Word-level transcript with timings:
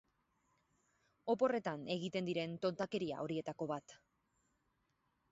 Oporretan 1.33 1.83
egiten 1.95 2.29
diren 2.29 2.55
tontakeria 2.63 3.19
horietako 3.27 3.67
bat. 3.73 3.95